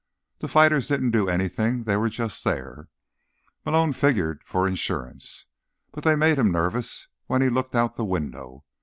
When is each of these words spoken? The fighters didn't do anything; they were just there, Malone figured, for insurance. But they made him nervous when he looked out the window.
The 0.39 0.47
fighters 0.47 0.87
didn't 0.87 1.11
do 1.11 1.29
anything; 1.29 1.83
they 1.83 1.95
were 1.95 2.09
just 2.09 2.43
there, 2.43 2.89
Malone 3.63 3.93
figured, 3.93 4.41
for 4.43 4.67
insurance. 4.67 5.45
But 5.91 6.03
they 6.03 6.15
made 6.15 6.39
him 6.39 6.51
nervous 6.51 7.07
when 7.27 7.43
he 7.43 7.49
looked 7.49 7.75
out 7.75 7.97
the 7.97 8.03
window. 8.05 8.65